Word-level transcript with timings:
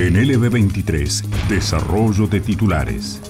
En 0.00 0.14
LB23, 0.14 1.26
desarrollo 1.46 2.26
de 2.26 2.40
titulares. 2.40 3.20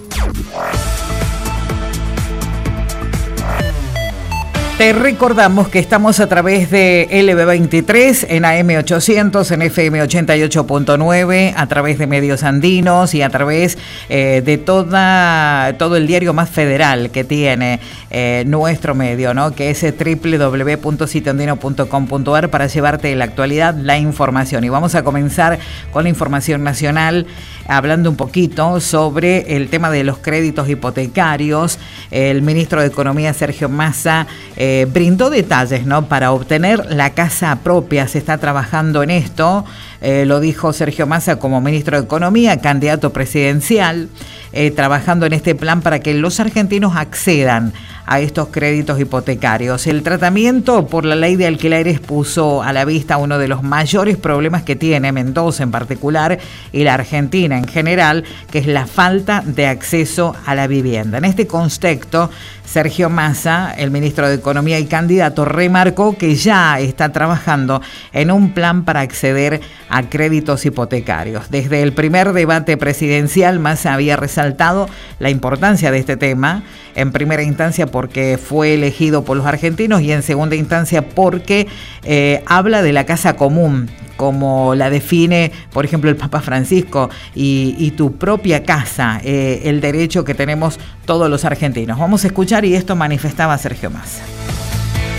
Te 4.81 4.95
recordamos 4.95 5.69
que 5.69 5.79
estamos 5.79 6.21
a 6.21 6.27
través 6.27 6.71
de 6.71 7.07
LB23 7.11 8.29
en 8.31 8.45
AM800, 8.45 9.53
en 9.53 9.61
FM88.9, 9.61 11.53
a 11.55 11.67
través 11.67 11.99
de 11.99 12.07
medios 12.07 12.45
andinos 12.45 13.15
y 13.15 13.21
a 13.21 13.29
través 13.29 13.77
eh, 14.09 14.41
de 14.43 14.57
toda, 14.57 15.75
todo 15.77 15.97
el 15.97 16.07
diario 16.07 16.33
más 16.33 16.49
federal 16.49 17.11
que 17.11 17.25
tiene 17.25 17.79
eh, 18.09 18.45
nuestro 18.47 18.95
medio, 18.95 19.35
¿no? 19.35 19.55
que 19.55 19.69
es 19.69 19.83
www.sitioandino.com.ar 19.83 22.49
para 22.49 22.67
llevarte 22.67 23.15
la 23.15 23.27
actualidad, 23.27 23.75
la 23.75 23.99
información. 23.99 24.65
Y 24.65 24.71
vamos 24.71 24.95
a 24.95 25.05
comenzar 25.05 25.59
con 25.93 26.05
la 26.05 26.09
información 26.09 26.65
nacional, 26.65 27.27
hablando 27.69 28.09
un 28.09 28.17
poquito 28.17 28.81
sobre 28.81 29.57
el 29.57 29.69
tema 29.69 29.91
de 29.91 30.05
los 30.05 30.17
créditos 30.17 30.71
hipotecarios. 30.71 31.79
El 32.11 32.41
ministro 32.41 32.81
de 32.81 32.87
Economía, 32.87 33.35
Sergio 33.35 33.69
Massa, 33.69 34.27
eh, 34.57 34.70
brindó 34.91 35.31
detalles 35.31 35.87
¿no? 35.87 36.07
para 36.07 36.33
obtener 36.33 36.87
la 36.93 37.11
casa 37.11 37.57
propia. 37.63 38.09
Se 38.09 38.19
está 38.19 38.39
trabajando 38.39 39.03
en 39.03 39.11
esto, 39.11 39.65
eh, 40.01 40.25
lo 40.27 40.41
dijo 40.41 40.73
Sergio 40.73 41.07
Massa 41.07 41.37
como 41.37 41.61
ministro 41.61 41.97
de 41.97 42.05
Economía, 42.05 42.61
candidato 42.61 43.13
presidencial, 43.13 44.09
eh, 44.53 44.71
trabajando 44.71 45.27
en 45.27 45.33
este 45.33 45.55
plan 45.55 45.83
para 45.83 46.01
que 46.01 46.15
los 46.15 46.41
argentinos 46.41 46.97
accedan 46.97 47.73
a 48.11 48.19
estos 48.19 48.49
créditos 48.49 48.99
hipotecarios. 48.99 49.87
El 49.87 50.03
tratamiento 50.03 50.85
por 50.89 51.05
la 51.05 51.15
ley 51.15 51.37
de 51.37 51.47
alquileres 51.47 52.01
puso 52.01 52.61
a 52.61 52.73
la 52.73 52.85
vista 52.85 53.19
uno 53.19 53.39
de 53.39 53.47
los 53.47 53.63
mayores 53.63 54.17
problemas 54.17 54.65
que 54.65 54.75
tiene 54.75 55.13
Mendoza 55.13 55.63
en 55.63 55.71
particular 55.71 56.37
y 56.73 56.83
la 56.83 56.95
Argentina 56.95 57.57
en 57.57 57.69
general, 57.69 58.25
que 58.51 58.59
es 58.59 58.67
la 58.67 58.89
falta 58.89 59.45
de 59.47 59.69
acceso 59.69 60.35
a 60.45 60.57
la 60.57 60.67
vivienda. 60.67 61.19
En 61.19 61.25
este 61.25 61.47
contexto, 61.47 62.31
Sergio 62.65 63.11
Massa, 63.11 63.75
el 63.77 63.93
ministro 63.93 64.29
de 64.29 64.35
Economía 64.35 64.81
y 64.81 64.87
candidato, 64.87 65.45
remarcó 65.45 66.17
que 66.17 66.35
ya 66.35 66.81
está 66.81 67.11
trabajando 67.11 67.81
en 68.13 68.33
un 68.33 68.55
plan 68.55 68.85
para 68.85 69.01
acceder 69.01 69.61
a 69.89 70.03
créditos 70.03 70.67
hipotecarios. 70.67 71.51
Desde 71.51 71.83
el 71.83 71.93
primer 71.93 72.33
debate 72.33 72.77
presidencial, 72.77 73.61
Massa 73.61 73.95
había 73.95 74.17
resaltado 74.17 74.89
la 75.21 75.31
importancia 75.31 75.93
de 75.93 75.99
este 75.99 76.17
tema, 76.17 76.65
en 76.95 77.13
primera 77.13 77.43
instancia 77.43 77.87
por 77.87 78.00
porque 78.01 78.39
fue 78.43 78.73
elegido 78.73 79.25
por 79.25 79.37
los 79.37 79.45
argentinos 79.45 80.01
y 80.01 80.11
en 80.11 80.23
segunda 80.23 80.57
instancia 80.57 81.07
porque 81.07 81.67
eh, 82.03 82.43
habla 82.47 82.81
de 82.81 82.95
la 82.95 83.05
casa 83.05 83.37
común, 83.37 83.91
como 84.17 84.75
la 84.75 84.89
define, 84.89 85.53
por 85.71 85.85
ejemplo, 85.85 86.09
el 86.09 86.17
Papa 86.17 86.41
Francisco, 86.41 87.11
y, 87.35 87.91
tu 87.99 88.17
propia 88.17 88.65
casa, 88.65 89.21
eh, 89.23 89.61
el 89.65 89.83
derecho 89.83 90.25
que 90.25 90.33
tenemos 90.33 90.79
todos 91.05 91.29
los 91.29 91.45
argentinos. 91.45 91.99
Vamos 91.99 92.25
a 92.25 92.29
escuchar 92.29 92.65
y 92.65 92.75
esto 92.75 92.97
manifestaba 92.97 93.59
Sergio 93.59 93.91
Massa. 93.91 94.23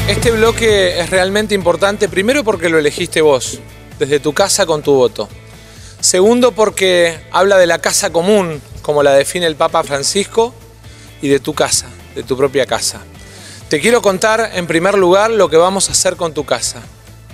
Este 0.08 0.32
bloque 0.32 1.00
es 1.02 1.12
realmente 1.12 1.54
importante, 1.54 2.10
primero 2.10 2.44
porque 2.44 2.68
lo 2.68 2.80
elegiste 2.80 3.22
vos, 3.22 3.60
desde 4.00 4.20
tu 4.20 4.34
casa 4.34 4.66
con 4.66 4.82
tu 4.82 4.94
voto. 4.94 5.30
Segundo 6.00 6.52
porque 6.52 7.20
habla 7.32 7.60
de 7.60 7.68
la 7.68 7.78
casa 7.78 8.10
común, 8.10 8.60
como 8.82 9.04
la 9.04 9.14
define 9.14 9.46
el 9.46 9.56
Papa 9.56 9.84
Francisco, 9.84 10.56
y 11.22 11.28
de 11.28 11.40
tu 11.40 11.54
casa 11.54 11.86
de 12.16 12.24
tu 12.24 12.38
propia 12.38 12.66
casa. 12.66 13.02
Te 13.70 13.80
quiero 13.80 14.02
contar 14.02 14.52
en 14.54 14.68
primer 14.68 14.98
lugar 14.98 15.32
lo 15.32 15.50
que 15.50 15.58
vamos 15.58 15.90
a 15.90 15.94
hacer 15.94 16.16
con 16.16 16.34
tu 16.34 16.46
casa. 16.46 16.82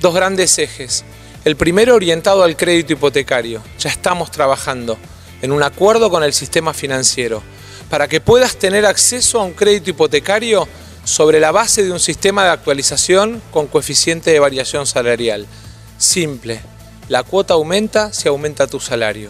Dos 0.02 0.14
grandes 0.14 0.58
ejes. 0.60 1.04
El 1.46 1.56
primero 1.56 1.96
orientado 1.96 2.44
al 2.44 2.56
crédito 2.56 2.94
hipotecario. 2.94 3.64
Ya 3.80 3.90
estamos 3.90 4.30
trabajando 4.32 4.98
en 5.42 5.52
un 5.52 5.64
acuerdo 5.64 6.10
con 6.10 6.24
el 6.24 6.34
sistema 6.34 6.74
financiero 6.74 7.42
para 7.90 8.08
que 8.08 8.22
puedas 8.22 8.58
tener 8.58 8.86
acceso 8.86 9.40
a 9.40 9.46
un 9.46 9.54
crédito 9.54 9.92
hipotecario 9.92 10.68
sobre 11.04 11.40
la 11.40 11.52
base 11.52 11.84
de 11.84 11.92
un 11.92 12.00
sistema 12.00 12.44
de 12.44 12.50
actualización 12.52 13.42
con 13.52 13.68
coeficiente 13.68 14.32
de 14.32 14.40
variación 14.40 14.86
salarial. 14.86 15.48
Simple. 15.98 16.60
La 17.08 17.24
cuota 17.24 17.54
aumenta 17.54 18.12
si 18.12 18.28
aumenta 18.28 18.68
tu 18.68 18.80
salario. 18.80 19.30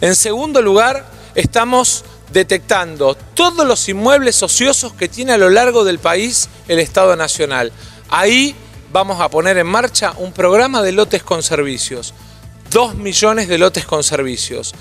En 0.00 0.14
segundo 0.14 0.60
lugar, 0.60 1.06
estamos 1.34 2.04
detectando 2.34 3.14
todos 3.14 3.64
los 3.64 3.88
inmuebles 3.88 4.42
ociosos 4.42 4.92
que 4.92 5.08
tiene 5.08 5.32
a 5.32 5.38
lo 5.38 5.48
largo 5.50 5.84
del 5.84 6.00
país 6.00 6.48
el 6.66 6.80
Estado 6.80 7.14
Nacional. 7.14 7.70
Ahí 8.10 8.56
vamos 8.92 9.20
a 9.20 9.30
poner 9.30 9.56
en 9.56 9.68
marcha 9.68 10.12
un 10.18 10.32
programa 10.32 10.82
de 10.82 10.90
lotes 10.90 11.22
con 11.22 11.44
servicios. 11.44 12.12
Dos 12.70 12.96
millones 12.96 13.46
de 13.46 13.56
lotes 13.56 13.86
con 13.86 14.02
servicios. 14.02 14.74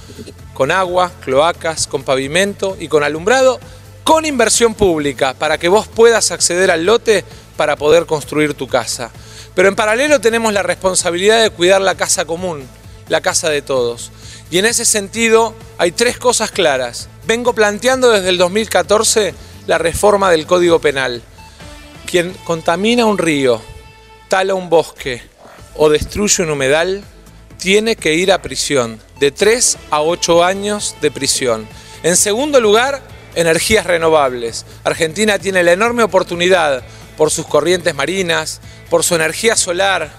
Con 0.56 0.72
agua, 0.72 1.12
cloacas, 1.22 1.86
con 1.86 2.02
pavimento 2.02 2.75
y 2.80 2.88
con 2.88 3.03
alumbrado, 3.03 3.59
con 4.03 4.25
inversión 4.25 4.74
pública, 4.74 5.35
para 5.35 5.59
que 5.59 5.70
vos 5.70 5.88
puedas 5.88 6.31
acceder 6.31 6.72
al 6.72 6.88
lote 6.88 7.24
para 7.56 7.75
poder 7.75 8.08
construir 8.08 8.56
tu 8.56 8.68
casa. 8.68 9.12
Pero 9.53 9.68
en 9.68 9.75
paralelo 9.75 10.20
tenemos 10.20 10.53
la 10.53 10.64
responsabilidad 10.64 11.44
de 11.44 11.52
cuidar 11.52 11.81
la 11.81 11.94
casa 11.94 12.25
común, 12.25 12.68
la 13.09 13.22
casa 13.22 13.50
de 13.50 13.62
todos. 13.62 14.12
Y 14.50 14.58
en 14.58 14.66
ese 14.66 14.85
sentido 14.85 15.53
hay 15.78 15.91
tres 15.91 16.18
cosas 16.18 16.50
claras. 16.50 17.09
Vengo 17.25 17.53
planteando 17.53 18.11
desde 18.11 18.29
el 18.29 18.38
2014 18.38 19.34
la 19.66 19.78
reforma 19.78 20.29
del 20.29 20.45
Código 20.45 20.79
Penal. 20.79 21.22
Quien 22.06 22.34
contamina 22.44 23.06
un 23.06 23.17
río, 23.17 23.61
tala 24.28 24.56
un 24.56 24.69
bosque 24.69 25.22
o 25.75 25.89
destruye 25.89 26.44
un 26.44 26.50
humedal, 26.50 27.01
tiene 27.57 27.95
que 27.95 28.16
ir 28.16 28.34
a 28.34 28.41
prisión, 28.41 29.00
de 29.22 29.31
3 29.31 29.78
a 29.89 30.01
8 30.01 30.44
años 30.44 30.97
de 31.00 31.11
prisión. 31.11 31.66
En 32.03 32.17
segundo 32.17 32.59
lugar, 32.59 33.01
energías 33.35 33.85
renovables. 33.85 34.66
Argentina 34.84 35.40
tiene 35.40 35.63
la 35.63 35.72
enorme 35.72 36.03
oportunidad 36.03 36.84
por 37.16 37.31
sus 37.31 37.47
corrientes 37.47 37.95
marinas, 37.95 38.59
por 38.90 39.05
su 39.05 39.16
energía 39.16 39.55
solar, 39.55 40.11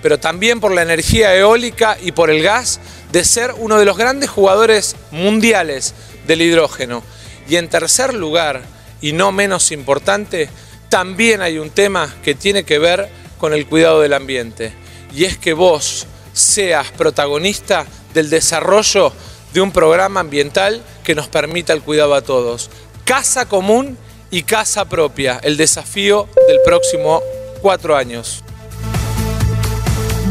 pero 0.00 0.20
también 0.20 0.60
por 0.60 0.72
la 0.72 0.82
energía 0.82 1.34
eólica 1.34 1.98
y 2.00 2.12
por 2.12 2.30
el 2.30 2.40
gas, 2.40 2.78
de 3.10 3.24
ser 3.24 3.52
uno 3.58 3.78
de 3.78 3.84
los 3.84 3.98
grandes 3.98 4.30
jugadores 4.30 4.94
mundiales 5.10 5.92
del 6.26 6.42
hidrógeno. 6.42 7.02
Y 7.48 7.56
en 7.56 7.68
tercer 7.68 8.14
lugar, 8.14 8.62
y 9.00 9.12
no 9.12 9.32
menos 9.32 9.72
importante, 9.72 10.48
también 10.88 11.42
hay 11.42 11.58
un 11.58 11.70
tema 11.70 12.14
que 12.22 12.34
tiene 12.34 12.64
que 12.64 12.78
ver 12.78 13.08
con 13.38 13.54
el 13.54 13.66
cuidado 13.66 14.00
del 14.00 14.12
ambiente. 14.12 14.72
Y 15.14 15.24
es 15.24 15.36
que 15.36 15.52
vos 15.52 16.06
seas 16.32 16.90
protagonista 16.92 17.86
del 18.14 18.30
desarrollo 18.30 19.12
de 19.52 19.60
un 19.60 19.72
programa 19.72 20.20
ambiental 20.20 20.82
que 21.04 21.14
nos 21.14 21.28
permita 21.28 21.72
el 21.72 21.82
cuidado 21.82 22.14
a 22.14 22.22
todos. 22.22 22.70
Casa 23.04 23.48
común 23.48 23.98
y 24.30 24.44
casa 24.44 24.88
propia, 24.88 25.40
el 25.42 25.56
desafío 25.56 26.28
del 26.48 26.58
próximo 26.64 27.22
cuatro 27.60 27.96
años. 27.96 28.42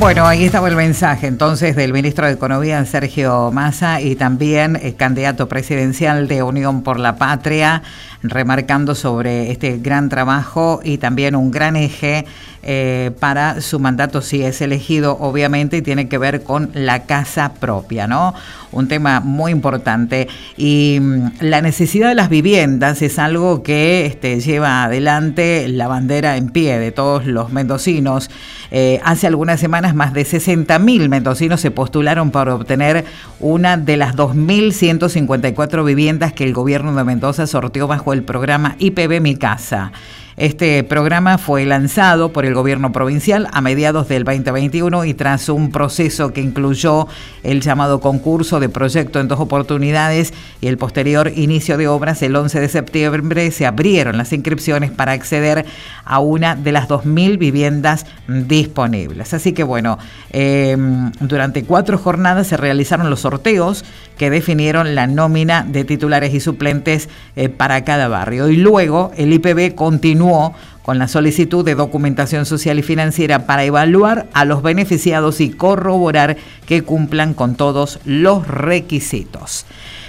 Bueno, 0.01 0.25
ahí 0.25 0.45
estaba 0.45 0.67
el 0.67 0.75
mensaje 0.75 1.27
entonces 1.27 1.75
del 1.75 1.93
ministro 1.93 2.25
de 2.25 2.33
Economía, 2.33 2.83
Sergio 2.85 3.51
Massa, 3.51 4.01
y 4.01 4.15
también 4.15 4.75
el 4.81 4.95
candidato 4.95 5.47
presidencial 5.47 6.27
de 6.27 6.41
Unión 6.41 6.81
por 6.81 6.99
la 6.99 7.17
Patria, 7.17 7.83
remarcando 8.23 8.95
sobre 8.95 9.51
este 9.51 9.77
gran 9.77 10.09
trabajo 10.09 10.79
y 10.83 10.97
también 10.97 11.35
un 11.35 11.51
gran 11.51 11.75
eje 11.75 12.25
eh, 12.63 13.09
para 13.19 13.59
su 13.59 13.79
mandato 13.79 14.21
si 14.21 14.43
es 14.43 14.61
elegido, 14.61 15.17
obviamente, 15.19 15.77
y 15.77 15.81
tiene 15.81 16.07
que 16.07 16.19
ver 16.19 16.43
con 16.43 16.69
la 16.75 17.03
casa 17.05 17.53
propia, 17.53 18.05
¿no? 18.05 18.35
Un 18.71 18.87
tema 18.87 19.19
muy 19.19 19.51
importante. 19.51 20.27
Y 20.57 20.99
mm, 21.01 21.31
la 21.39 21.61
necesidad 21.61 22.09
de 22.09 22.15
las 22.15 22.29
viviendas 22.29 23.01
es 23.01 23.17
algo 23.17 23.63
que 23.63 24.05
este, 24.05 24.39
lleva 24.39 24.83
adelante 24.83 25.67
la 25.69 25.87
bandera 25.87 26.37
en 26.37 26.49
pie 26.49 26.77
de 26.77 26.91
todos 26.91 27.25
los 27.25 27.51
mendocinos. 27.51 28.29
Eh, 28.69 29.01
hace 29.03 29.25
algunas 29.25 29.59
semanas 29.59 29.90
más 29.95 30.13
de 30.13 30.23
60.000 30.23 31.09
mendocinos 31.09 31.61
se 31.61 31.71
postularon 31.71 32.31
para 32.31 32.55
obtener 32.55 33.05
una 33.39 33.77
de 33.77 33.97
las 33.97 34.15
2.154 34.15 35.85
viviendas 35.85 36.33
que 36.33 36.43
el 36.43 36.53
gobierno 36.53 36.93
de 36.95 37.03
Mendoza 37.03 37.47
sorteó 37.47 37.87
bajo 37.87 38.13
el 38.13 38.23
programa 38.23 38.75
IPB 38.79 39.21
Mi 39.21 39.35
Casa. 39.35 39.91
Este 40.37 40.83
programa 40.83 41.37
fue 41.37 41.65
lanzado 41.65 42.31
por 42.31 42.45
el 42.45 42.53
gobierno 42.53 42.93
provincial 42.93 43.49
a 43.51 43.59
mediados 43.59 44.07
del 44.07 44.23
2021 44.23 45.03
y 45.05 45.13
tras 45.13 45.49
un 45.49 45.71
proceso 45.71 46.31
que 46.31 46.41
incluyó 46.41 47.07
el 47.43 47.61
llamado 47.61 47.99
concurso 47.99 48.59
de 48.61 48.69
proyecto 48.69 49.19
en 49.19 49.27
dos 49.27 49.41
oportunidades 49.41 50.33
y 50.61 50.67
el 50.67 50.77
posterior 50.77 51.31
inicio 51.35 51.77
de 51.77 51.89
obras 51.89 52.21
el 52.21 52.35
11 52.35 52.61
de 52.61 52.69
septiembre 52.69 53.51
se 53.51 53.65
abrieron 53.65 54.17
las 54.17 54.31
inscripciones 54.31 54.89
para 54.91 55.11
acceder 55.11 55.65
a 56.05 56.19
una 56.19 56.55
de 56.55 56.71
las 56.71 56.87
2.000 56.87 57.37
viviendas 57.37 58.05
disponibles. 58.27 59.33
Así 59.33 59.51
que 59.51 59.63
bueno, 59.63 59.97
em, 60.31 61.11
durante 61.19 61.63
cuatro 61.63 61.97
jornadas 61.97 62.47
se 62.47 62.57
realizaron 62.57 63.09
los 63.09 63.21
sorteos 63.21 63.83
que 64.17 64.29
definieron 64.29 64.95
la 64.95 65.07
nómina 65.07 65.65
de 65.67 65.83
titulares 65.83 66.33
y 66.33 66.39
suplentes 66.39 67.09
eh, 67.35 67.49
para 67.49 67.83
cada 67.83 68.07
barrio 68.07 68.49
y 68.49 68.57
luego 68.57 69.11
el 69.17 69.33
IPB 69.33 69.75
continuó 70.21 70.53
con 70.83 70.99
la 70.99 71.07
solicitud 71.07 71.65
de 71.65 71.75
documentación 71.75 72.45
social 72.45 72.77
y 72.79 72.83
financiera 72.83 73.45
para 73.47 73.63
evaluar 73.63 74.27
a 74.33 74.45
los 74.45 74.61
beneficiados 74.61 75.41
y 75.41 75.49
corroborar 75.49 76.37
que 76.67 76.83
cumplan 76.83 77.33
con 77.33 77.55
todos 77.55 77.99
los 78.05 78.47
requisitos. 78.47 79.65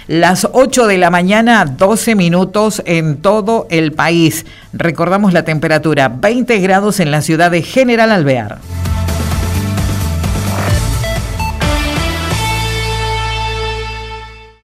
Las 0.07 0.47
8 0.51 0.87
de 0.87 0.97
la 0.97 1.09
mañana, 1.09 1.65
12 1.65 2.15
minutos 2.15 2.83
en 2.85 3.17
todo 3.17 3.67
el 3.69 3.93
país. 3.93 4.45
Recordamos 4.73 5.33
la 5.33 5.45
temperatura, 5.45 6.09
20 6.09 6.59
grados 6.59 6.99
en 6.99 7.09
la 7.09 7.21
ciudad 7.21 7.49
de 7.49 7.61
General 7.61 8.11
Alvear. 8.11 8.59